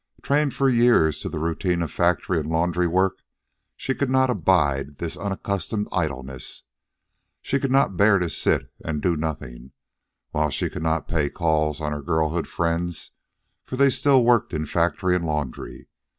[0.23, 3.19] Trained for years to the routine of factory and laundry work,
[3.77, 6.63] she could not abide this unaccustomed idleness.
[7.43, 9.73] She could not bear to sit and do nothing,
[10.31, 13.11] while she could not pay calls on her girlhood friends,
[13.63, 15.87] for they still worked in factory and laundry.